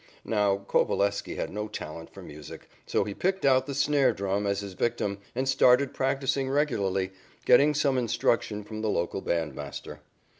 [0.25, 4.61] "Now Coveleski had no talent for music, so he picked out the snare drum as
[4.61, 7.11] his victim and started practising regularly,
[7.45, 9.99] getting some instruction from the local bandmaster.